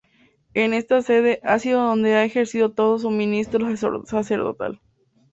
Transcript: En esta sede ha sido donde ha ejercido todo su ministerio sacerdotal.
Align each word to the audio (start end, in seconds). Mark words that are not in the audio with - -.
En 0.55 0.73
esta 0.73 1.03
sede 1.03 1.39
ha 1.43 1.59
sido 1.59 1.83
donde 1.85 2.15
ha 2.15 2.23
ejercido 2.23 2.71
todo 2.71 2.97
su 2.97 3.11
ministerio 3.11 3.67
sacerdotal. 4.07 4.79